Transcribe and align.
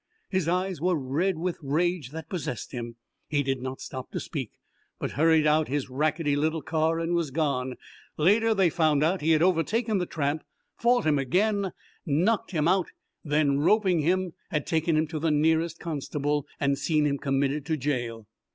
His 0.29 0.47
eyes 0.47 0.81
were 0.81 0.95
red 0.99 1.37
with 1.37 1.59
rage 1.61 2.09
that 2.09 2.27
possessed 2.27 2.71
him. 2.71 2.95
He 3.27 3.43
did 3.43 3.61
not 3.61 3.81
stop 3.81 4.09
to 4.13 4.19
speak, 4.19 4.53
but 4.97 5.11
hurried 5.11 5.45
out 5.45 5.67
his 5.67 5.91
rackety 5.91 6.35
little 6.35 6.63
car 6.63 6.99
and 6.99 7.13
was 7.13 7.29
gone. 7.29 7.75
Later 8.17 8.55
they 8.55 8.71
found 8.71 9.03
out 9.03 9.21
he 9.21 9.29
had 9.33 9.43
overtaken 9.43 9.99
the 9.99 10.07
tramp, 10.07 10.43
fought 10.75 11.05
him 11.05 11.19
again, 11.19 11.71
knocked 12.03 12.49
him 12.49 12.67
out, 12.67 12.87
and 13.23 13.31
then, 13.31 13.59
roping 13.59 13.99
him, 13.99 14.33
had 14.49 14.65
taken 14.65 14.97
him 14.97 15.05
to 15.05 15.19
the 15.19 15.29
nearest 15.29 15.79
constable 15.79 16.47
and 16.59 16.79
seen 16.79 17.05
him 17.05 17.19
committed 17.19 17.63
to 17.67 17.77
jail. 17.77 18.25